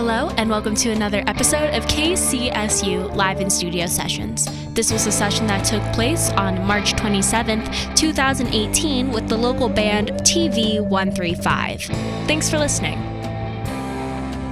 [0.00, 4.46] Hello, and welcome to another episode of KCSU Live in Studio Sessions.
[4.72, 10.12] This was a session that took place on March 27th, 2018, with the local band
[10.22, 11.82] TV 135.
[12.28, 13.17] Thanks for listening.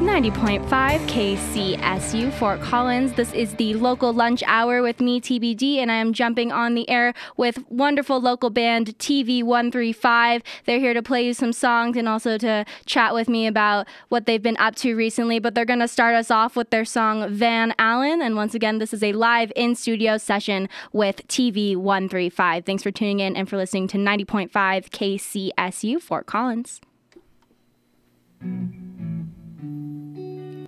[0.06, 0.66] 90.5
[1.08, 3.14] KCSU Fort Collins.
[3.14, 6.88] This is the local lunch hour with me, TBD, and I am jumping on the
[6.88, 10.42] air with wonderful local band TV135.
[10.64, 14.26] They're here to play you some songs and also to chat with me about what
[14.26, 15.40] they've been up to recently.
[15.40, 18.22] But they're going to start us off with their song Van Allen.
[18.22, 22.64] And once again, this is a live in studio session with TV135.
[22.64, 26.80] Thanks for tuning in and for listening to 90.5 KCSU Fort Collins.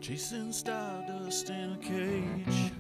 [0.09, 2.73] Chasing stardust in a cage.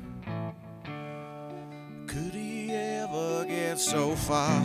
[2.07, 4.63] Could he ever get so far?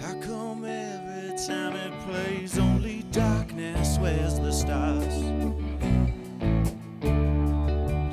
[0.00, 5.12] How come every time it plays, only darkness wears the stars?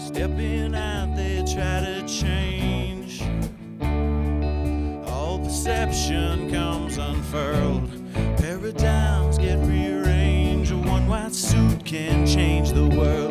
[0.04, 3.22] Stepping out, they try to change.
[5.12, 7.65] All perception comes unfurled.
[11.96, 13.25] Can change the world.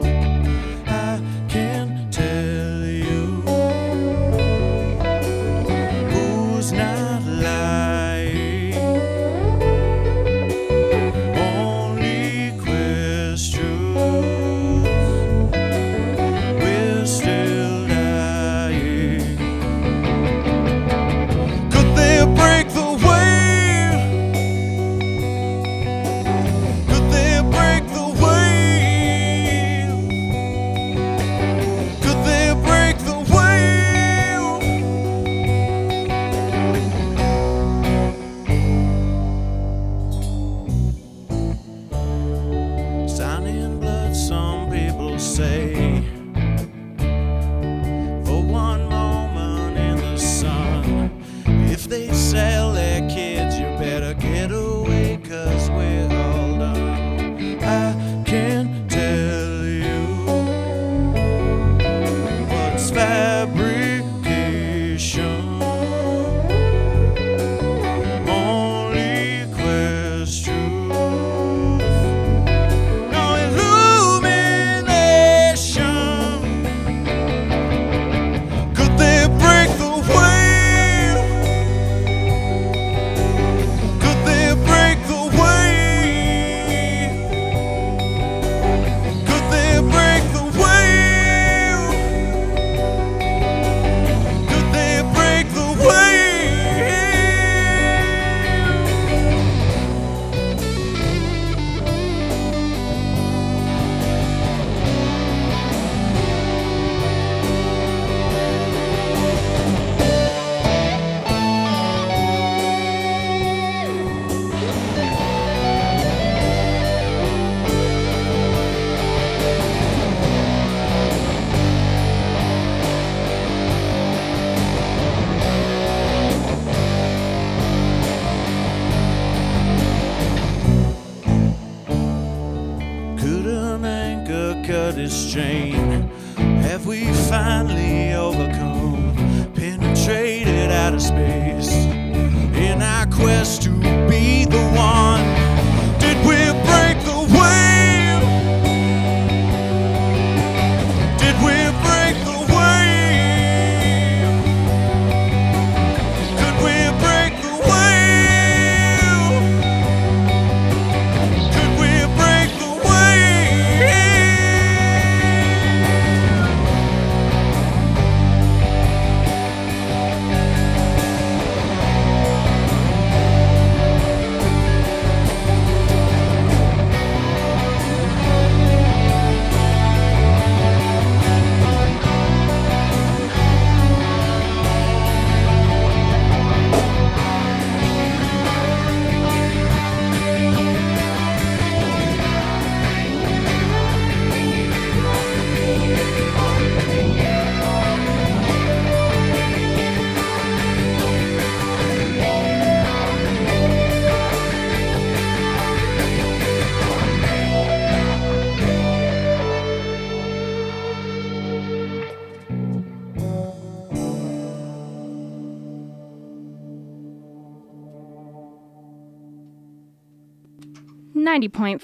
[221.24, 221.80] 90.5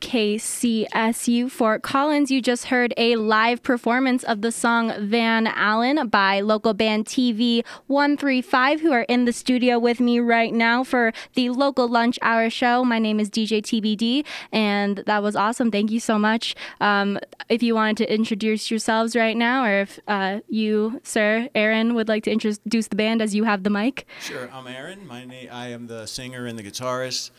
[0.00, 2.30] KCSU Fort Collins.
[2.30, 7.64] You just heard a live performance of the song Van Allen by local band TV
[7.86, 12.50] 135, who are in the studio with me right now for the local lunch hour
[12.50, 12.84] show.
[12.84, 15.70] My name is DJ TBD, and that was awesome.
[15.70, 16.54] Thank you so much.
[16.78, 17.18] Um,
[17.48, 22.08] if you wanted to introduce yourselves right now, or if uh, you, sir, Aaron, would
[22.08, 24.06] like to introduce the band as you have the mic.
[24.20, 25.06] Sure, I'm Aaron.
[25.06, 27.30] My name, I am the singer and the guitarist.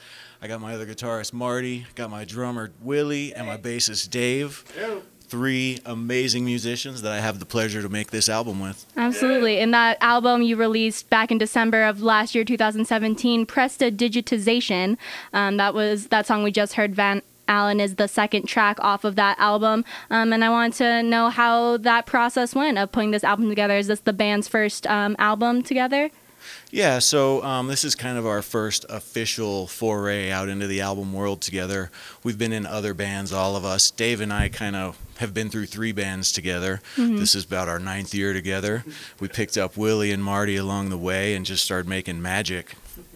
[0.43, 4.65] I got my other guitarist Marty, got my drummer Willie, and my bassist Dave.
[5.21, 8.85] Three amazing musicians that I have the pleasure to make this album with.
[8.97, 9.59] Absolutely.
[9.59, 14.97] And that album you released back in December of last year, 2017, Prestidigitization.
[15.31, 16.93] Um, that was that song we just heard.
[16.93, 19.85] Van Allen is the second track off of that album.
[20.09, 23.77] Um, and I want to know how that process went of putting this album together.
[23.77, 26.11] Is this the band's first um, album together?
[26.71, 31.13] Yeah, so um, this is kind of our first official foray out into the album
[31.13, 31.91] world together.
[32.23, 33.91] We've been in other bands, all of us.
[33.91, 36.81] Dave and I kind of have been through three bands together.
[36.95, 37.17] Mm-hmm.
[37.17, 38.83] This is about our ninth year together.
[39.19, 42.75] We picked up Willie and Marty along the way and just started making magic.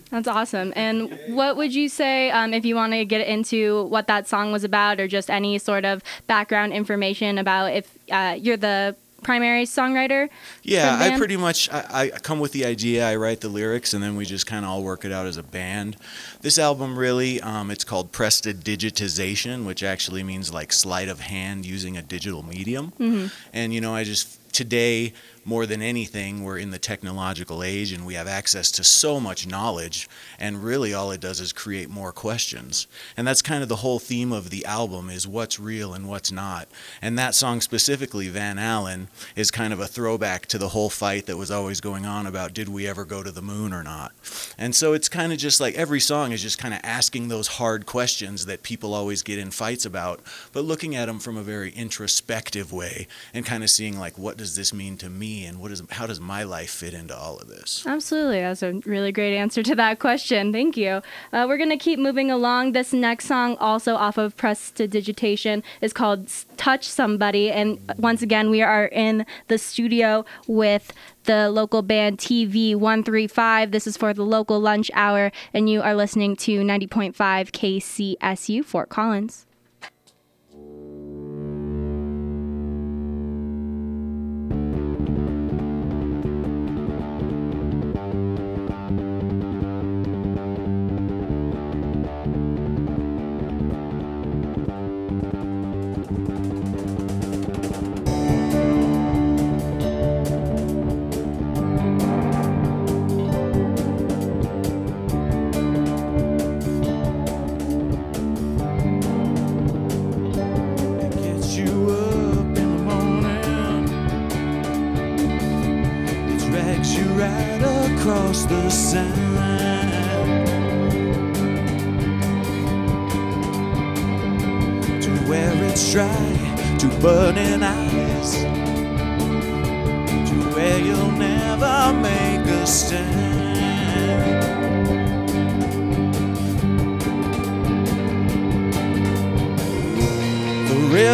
[0.09, 0.71] That's awesome.
[0.75, 4.51] And what would you say um, if you want to get into what that song
[4.51, 8.95] was about, or just any sort of background information about if uh, you're the
[9.27, 10.29] primary songwriter?
[10.63, 13.05] Yeah, I pretty much I, I, come with the idea.
[13.05, 15.35] I write the lyrics, and then we just kind of all work it out as
[15.35, 15.97] a band.
[16.41, 21.97] This album really, um, it's called Prestidigitization, which actually means like sleight of hand using
[21.97, 22.91] a digital medium.
[22.99, 23.27] Mm-hmm.
[23.53, 25.13] And you know, I just today
[25.47, 29.47] more than anything, we're in the technological age and we have access to so much
[29.47, 32.85] knowledge, and really all it does is create more questions.
[33.15, 36.33] And that's kind of the whole theme of the album is what's real and what's
[36.33, 36.67] not.
[37.01, 39.07] And that song specifically, Van Allen,
[39.37, 42.53] is kind of a throwback to the whole fight that was always going on about
[42.53, 44.11] did we ever go to the moon or not.
[44.57, 47.47] And so it's kind of just like every song is just kind of asking those
[47.47, 50.21] hard questions that people always get in fights about,
[50.53, 54.37] but looking at them from a very introspective way and kind of seeing like what
[54.37, 57.37] does this mean to me and what is how does my life fit into all
[57.37, 57.83] of this?
[57.87, 60.53] Absolutely, that's a really great answer to that question.
[60.53, 61.01] Thank you.
[61.33, 62.73] Uh, we're gonna keep moving along.
[62.73, 68.61] This next song, also off of Prestidigitation, is called "Touch Somebody," and once again, we
[68.61, 70.93] are in the studio with
[71.27, 73.71] the local band TV 135.
[73.71, 78.89] This is for the local lunch hour, and you are listening to 90.5 KCSU Fort
[78.89, 79.45] Collins.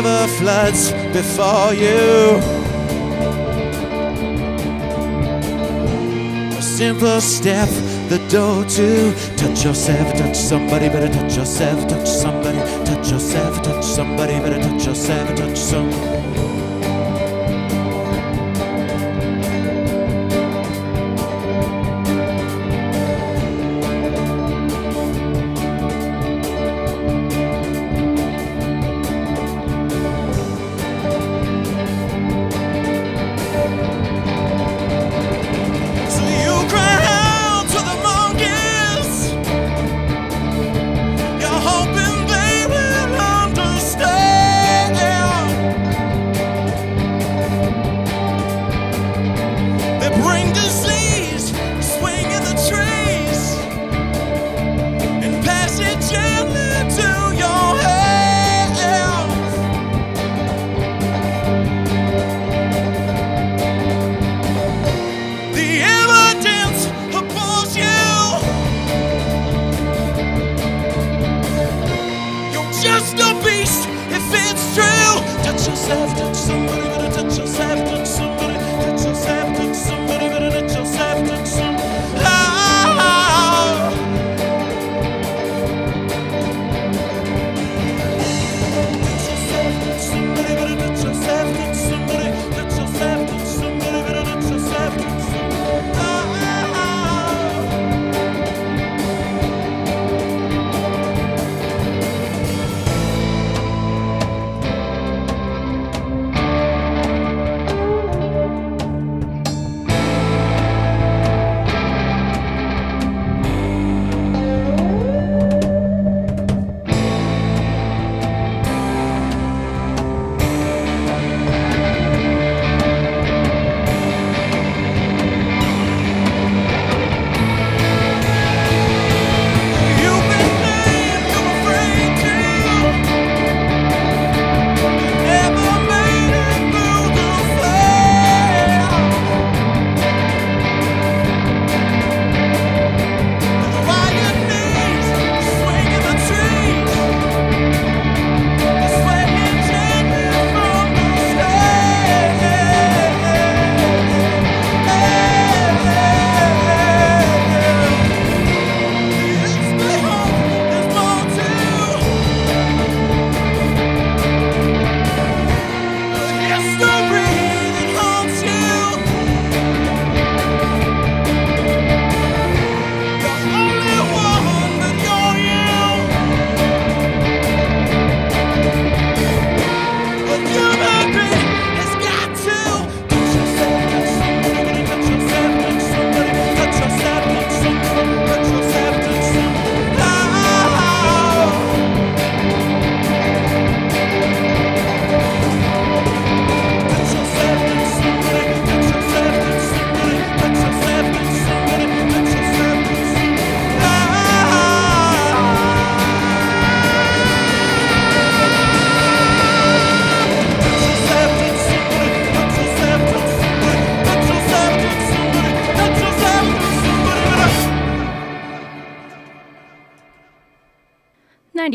[0.04, 2.38] Floods before you.
[6.58, 7.70] A simple step,
[8.10, 13.86] the door to touch yourself, touch somebody, better touch yourself, touch somebody, touch yourself, touch
[13.86, 16.23] somebody, better touch yourself, touch somebody.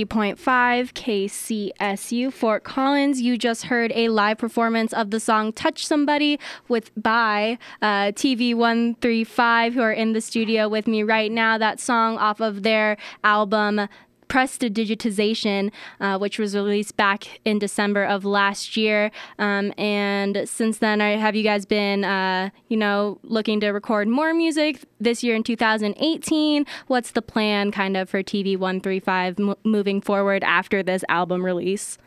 [0.09, 3.21] 90.5 KCSU Fort Collins.
[3.21, 6.39] You just heard a live performance of the song Touch Somebody
[6.69, 11.59] with by uh, TV135 who are in the studio with me right now.
[11.59, 13.89] That song off of their album
[14.29, 15.71] Prestidigitization,
[16.01, 19.11] uh, which was released back in December of last year.
[19.39, 24.35] Um, and since then, have you guys been, uh, you know, looking to record more
[24.35, 26.67] music this year in 2018?
[26.87, 31.99] What's the plan kind of for TV 135 m- moving forward after this album release?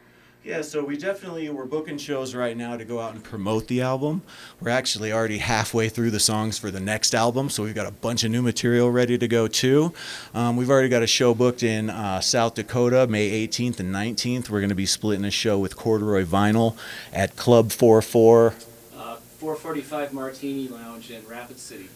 [0.44, 3.82] Yeah, so we definitely we're booking shows right now to go out and promote the
[3.82, 4.24] album.
[4.60, 7.92] We're actually already halfway through the songs for the next album, so we've got a
[7.92, 9.94] bunch of new material ready to go too.
[10.34, 14.50] Um, we've already got a show booked in uh, South Dakota, May 18th and 19th.
[14.50, 16.76] We're going to be splitting a show with Corduroy Vinyl
[17.14, 18.48] at Club 44.
[18.98, 21.88] Uh, 445 Martini Lounge in Rapid City.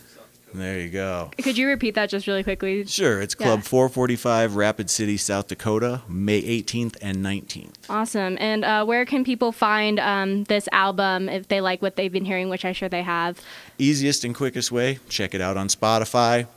[0.55, 1.31] There you go.
[1.41, 2.85] Could you repeat that just really quickly?
[2.85, 3.21] Sure.
[3.21, 3.69] It's Club yeah.
[3.69, 7.73] 445, Rapid City, South Dakota, May 18th and 19th.
[7.89, 8.37] Awesome.
[8.39, 12.25] And uh, where can people find um, this album if they like what they've been
[12.25, 13.41] hearing, which I'm sure they have?
[13.77, 16.47] Easiest and quickest way, check it out on Spotify.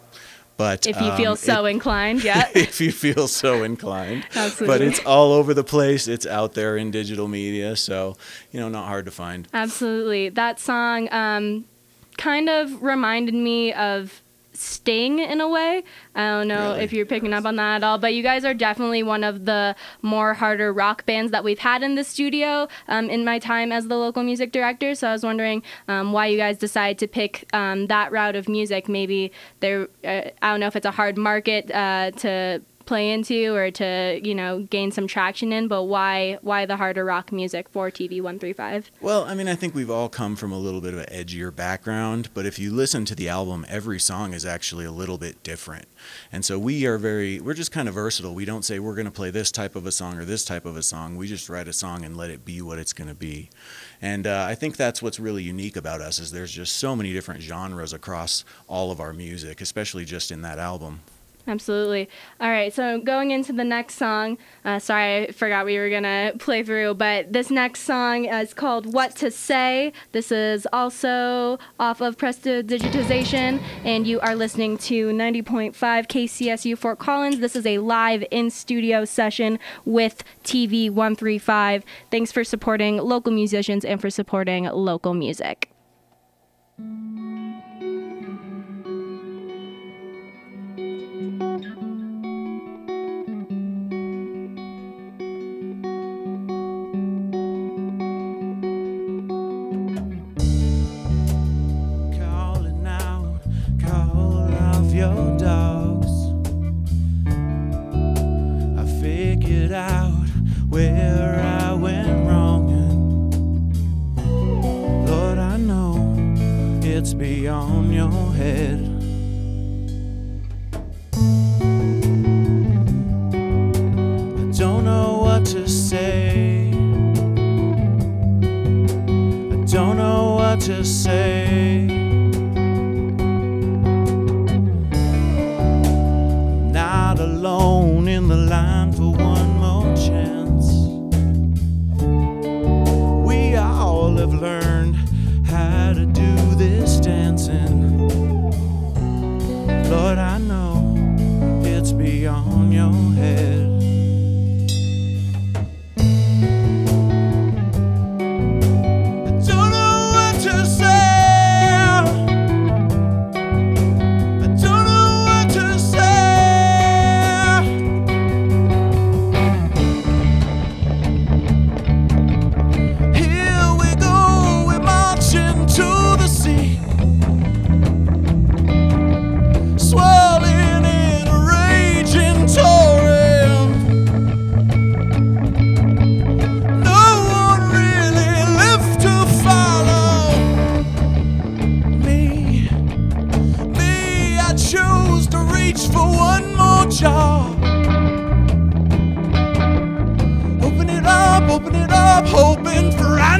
[0.56, 2.48] But if you feel um, so it, inclined, yeah.
[2.54, 4.26] if you feel so inclined.
[4.34, 4.66] Absolutely.
[4.66, 6.08] But it's all over the place.
[6.08, 8.16] It's out there in digital media, so
[8.50, 9.46] you know, not hard to find.
[9.54, 10.30] Absolutely.
[10.30, 11.64] That song um,
[12.18, 14.22] kind of reminded me of
[14.58, 15.84] Sting in a way.
[16.16, 16.84] I don't know really?
[16.84, 19.44] if you're picking up on that at all, but you guys are definitely one of
[19.44, 23.70] the more harder rock bands that we've had in the studio um, in my time
[23.70, 24.96] as the local music director.
[24.96, 28.48] So I was wondering um, why you guys decided to pick um, that route of
[28.48, 28.88] music.
[28.88, 33.54] Maybe there, uh, I don't know if it's a hard market uh, to play into
[33.54, 37.68] or to you know gain some traction in but why why the harder rock music
[37.68, 40.95] for tv 135 well i mean i think we've all come from a little bit
[40.95, 44.87] of an edgier background but if you listen to the album every song is actually
[44.87, 45.87] a little bit different.
[46.33, 48.35] And so we are very we're just kind of versatile.
[48.35, 50.64] We don't say we're going to play this type of a song or this type
[50.64, 51.16] of a song.
[51.16, 53.50] We just write a song and let it be what it's going to be.
[54.00, 57.12] And uh, i think that's what's really unique about us is there's just so many
[57.12, 61.00] different genres across all of our music especially just in that album
[61.48, 62.10] Absolutely.
[62.40, 64.36] All right, so going into the next song,
[64.66, 68.52] uh, sorry, I forgot we were going to play through, but this next song is
[68.52, 69.94] called What to Say.
[70.12, 77.40] This is also off of Prestidigitization, and you are listening to 90.5 KCSU Fort Collins.
[77.40, 81.82] This is a live in studio session with TV 135.
[82.10, 85.70] Thanks for supporting local musicians and for supporting local music.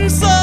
[0.00, 0.38] answer.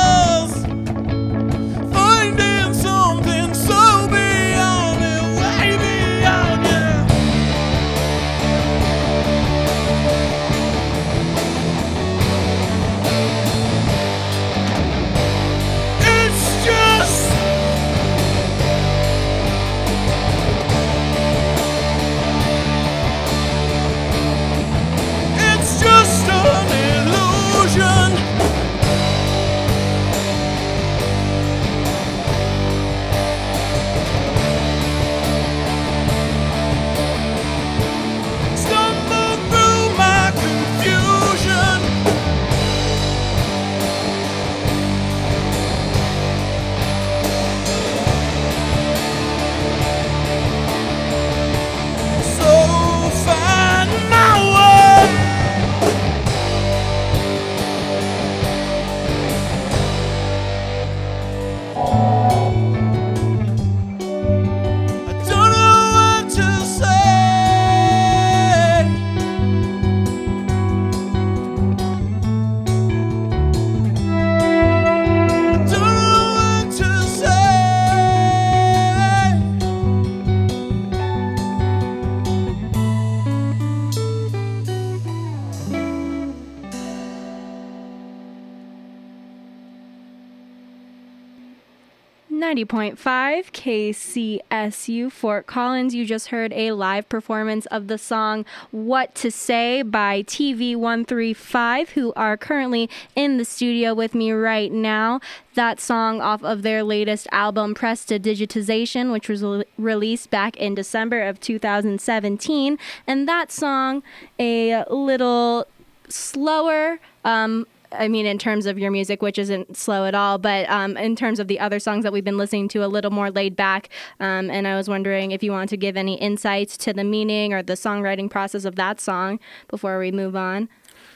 [92.66, 95.94] 90.5 KCSU Fort Collins.
[95.94, 102.14] You just heard a live performance of the song What to Say by TV135, who
[102.14, 105.20] are currently in the studio with me right now.
[105.54, 111.22] That song off of their latest album, Prestidigitization, which was re- released back in December
[111.22, 112.78] of 2017.
[113.08, 114.04] And that song,
[114.40, 115.68] a little
[116.10, 117.68] slower, um,
[118.00, 121.16] I mean, in terms of your music, which isn't slow at all, but um, in
[121.16, 123.90] terms of the other songs that we've been listening to, a little more laid back.
[124.20, 127.54] Um, and I was wondering if you want to give any insights to the meaning
[127.54, 130.70] or the songwriting process of that song before we move on.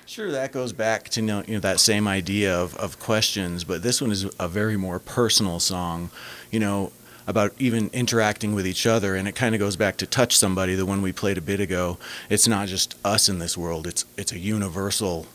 [0.06, 3.64] Sure, that goes back to you know, you know that same idea of, of questions,
[3.64, 6.10] but this one is a very more personal song,
[6.50, 6.92] you know,
[7.28, 10.74] about even interacting with each other, and it kind of goes back to touch somebody.
[10.74, 12.00] The one we played a bit ago.
[12.28, 15.28] It's not just us in this world; it's it's a universal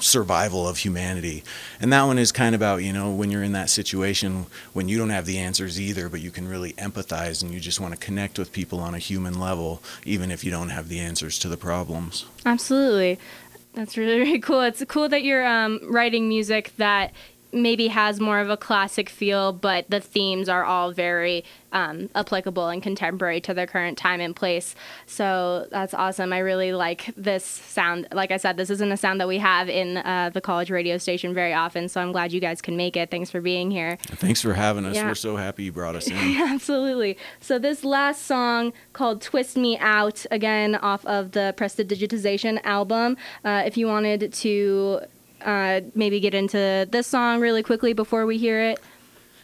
[0.00, 1.44] survival of humanity.
[1.80, 4.88] And that one is kind of about, you know, when you're in that situation when
[4.88, 7.94] you don't have the answers either, but you can really empathize and you just want
[7.94, 11.38] to connect with people on a human level, even if you don't have the answers
[11.38, 12.26] to the problems.
[12.44, 13.18] Absolutely.
[13.74, 14.60] That's really, really cool.
[14.60, 17.12] It's cool that you're um, writing music that
[17.54, 22.68] maybe has more of a classic feel, but the themes are all very um, applicable
[22.68, 24.74] and contemporary to their current time and place.
[25.06, 26.32] So that's awesome.
[26.32, 28.06] I really like this sound.
[28.12, 30.98] Like I said, this isn't a sound that we have in uh, the college radio
[30.98, 31.88] station very often.
[31.88, 33.10] So I'm glad you guys can make it.
[33.10, 33.98] Thanks for being here.
[34.02, 34.94] Thanks for having us.
[34.94, 35.08] Yeah.
[35.08, 36.16] We're so happy you brought us in.
[36.16, 37.18] Absolutely.
[37.40, 43.16] So this last song called "Twist Me Out," again off of the Prestidigitization album.
[43.44, 45.00] Uh, if you wanted to
[45.44, 48.80] uh, maybe get into this song really quickly before we hear it?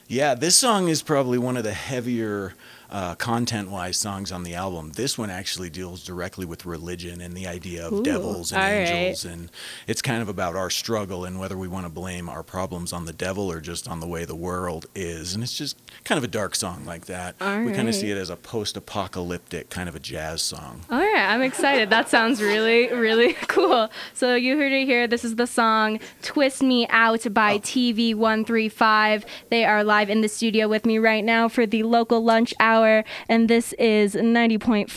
[0.08, 2.54] Yeah, this song is probably one of the heavier
[2.90, 4.92] uh, content wise songs on the album.
[4.92, 9.24] This one actually deals directly with religion and the idea of Ooh, devils and angels.
[9.24, 9.32] Right.
[9.32, 9.50] And
[9.86, 13.04] it's kind of about our struggle and whether we want to blame our problems on
[13.04, 15.34] the devil or just on the way the world is.
[15.34, 17.36] And it's just kind of a dark song like that.
[17.40, 17.76] All we right.
[17.76, 20.82] kind of see it as a post apocalyptic kind of a jazz song.
[20.90, 21.90] All right, I'm excited.
[21.90, 23.88] that sounds really, really cool.
[24.14, 25.06] So you heard it here.
[25.06, 27.58] This is the song Twist Me Out by oh.
[27.60, 29.24] TV135.
[29.48, 32.79] They are live in the studio with me right now for the local lunch hour
[32.80, 34.88] hour, and this is 90.5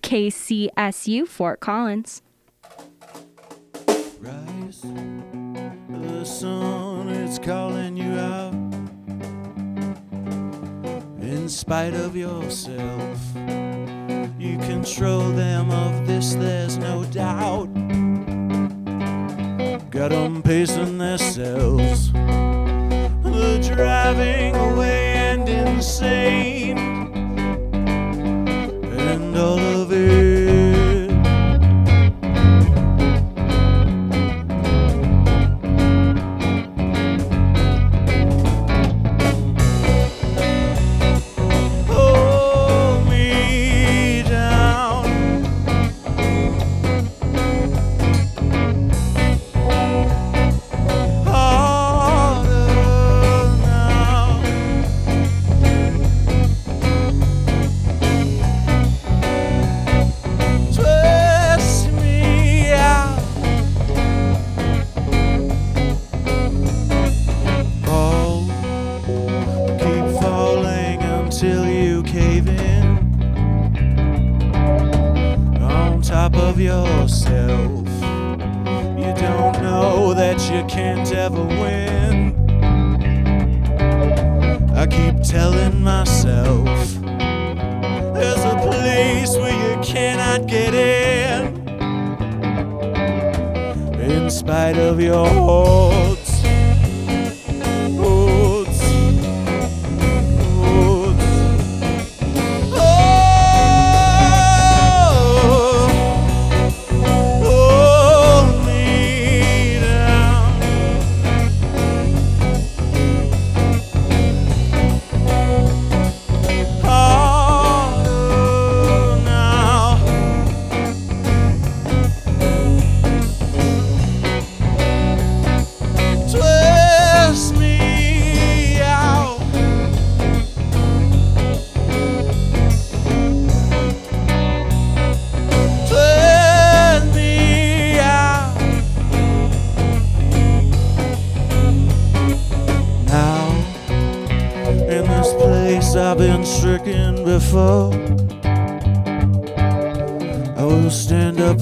[0.00, 2.22] KCSU Fort Collins.
[4.18, 4.82] Rise,
[5.88, 8.52] the sun is calling you out.
[11.22, 13.18] In spite of yourself,
[14.38, 17.68] you control them of this, there's no doubt.
[19.90, 27.09] Got them pacing themselves, the driving away and insane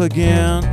[0.08, 0.67] again.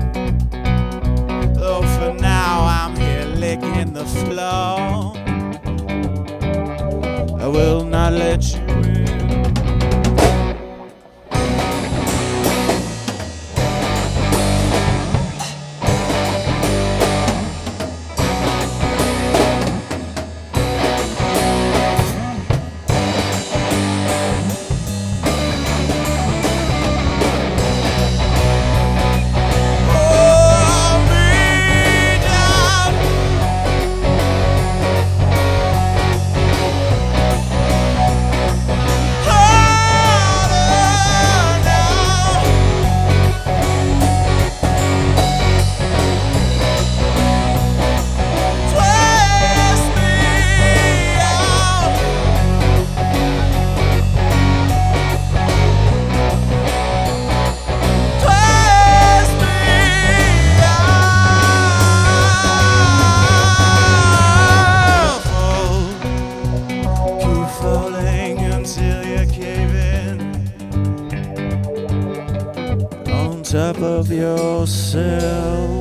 [74.16, 75.75] Yourself.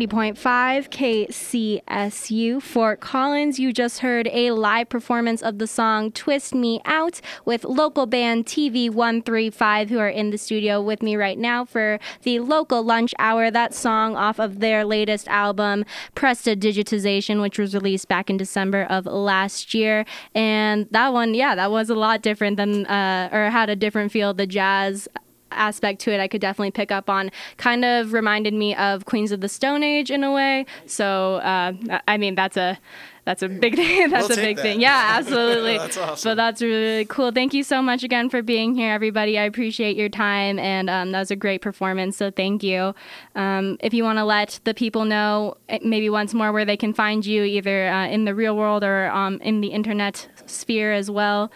[0.00, 3.58] 90.5 KCSU Fort Collins.
[3.58, 8.46] You just heard a live performance of the song Twist Me Out with local band
[8.46, 13.12] TV 135, who are in the studio with me right now for the local lunch
[13.18, 13.50] hour.
[13.50, 15.84] That song off of their latest album,
[16.16, 20.06] Prestidigitization, which was released back in December of last year.
[20.34, 24.12] And that one, yeah, that was a lot different than, uh, or had a different
[24.12, 24.32] feel.
[24.32, 25.08] The jazz
[25.52, 27.30] aspect to it I could definitely pick up on.
[27.56, 30.66] Kind of reminded me of Queens of the Stone Age in a way.
[30.86, 31.72] So uh,
[32.06, 32.78] I mean that's a
[33.24, 34.10] that's a big thing.
[34.10, 34.62] that's We'll a big that.
[34.62, 34.80] thing.
[34.80, 35.78] Yeah, absolutely.
[35.78, 36.30] That's awesome.
[36.30, 37.30] But that's really, really cool.
[37.32, 39.38] Thank you so much again for being here, everybody.
[39.38, 42.16] I appreciate your time, and um, that was a great performance.
[42.16, 42.94] So thank you.
[43.34, 46.78] Um, if you want to let the people know eh, maybe once more where they
[46.78, 50.92] can find you, either uh, in the real world or um, in the internet sphere
[50.92, 51.52] as well.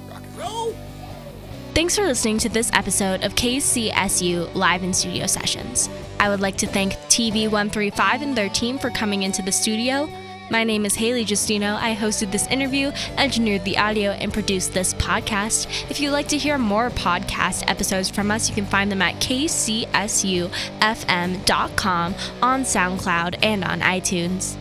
[1.75, 5.89] Thanks for listening to this episode of KCSU Live in Studio Sessions.
[6.19, 10.10] I would like to thank TV135 and their team for coming into the studio.
[10.51, 11.75] My name is Haley Justino.
[11.75, 15.67] I hosted this interview, engineered the audio, and produced this podcast.
[15.91, 19.15] If you'd like to hear more podcast episodes from us, you can find them at
[19.15, 20.49] kcsufm.com
[22.41, 24.55] on SoundCloud and on iTunes.